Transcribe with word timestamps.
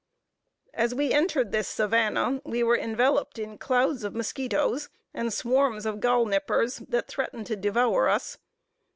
As 0.73 0.95
we 0.95 1.11
entered 1.13 1.51
this 1.51 1.67
savanna, 1.67 2.41
we 2.43 2.63
were 2.63 2.75
enveloped 2.75 3.37
in 3.37 3.59
clouds 3.59 4.03
of 4.03 4.15
musquitos, 4.15 4.89
and 5.13 5.31
swarms 5.31 5.85
of 5.85 5.99
galinippers, 5.99 6.79
that 6.89 7.07
threatened 7.07 7.45
to 7.45 7.55
devour 7.55 8.09
us. 8.09 8.39